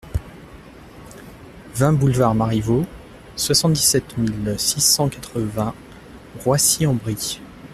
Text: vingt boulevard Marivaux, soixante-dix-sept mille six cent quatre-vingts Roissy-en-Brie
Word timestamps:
vingt 1.75 1.93
boulevard 1.93 2.33
Marivaux, 2.33 2.87
soixante-dix-sept 3.35 4.17
mille 4.17 4.55
six 4.57 4.81
cent 4.81 5.07
quatre-vingts 5.09 5.75
Roissy-en-Brie 6.43 7.39